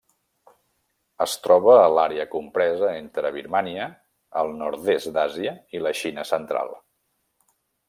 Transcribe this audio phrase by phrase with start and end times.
[1.25, 3.85] Es troba a l'àrea compresa entre Birmània,
[4.43, 6.75] el nord-est d'Àsia i la Xina central.